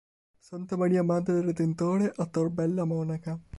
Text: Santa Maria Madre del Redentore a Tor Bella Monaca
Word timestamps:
Santa 0.39 0.75
Maria 0.77 1.03
Madre 1.03 1.35
del 1.35 1.43
Redentore 1.43 2.11
a 2.17 2.25
Tor 2.25 2.49
Bella 2.51 2.85
Monaca 2.85 3.39